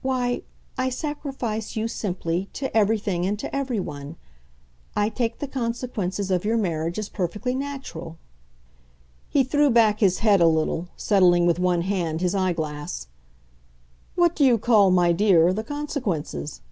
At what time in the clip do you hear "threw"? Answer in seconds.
9.44-9.68